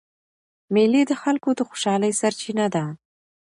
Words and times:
مېلې 0.73 1.01
د 1.07 1.11
خلکو 1.21 1.49
د 1.55 1.59
خوشحالۍ 1.67 2.11
سرچینه 2.21 2.65
ده. 2.75 2.83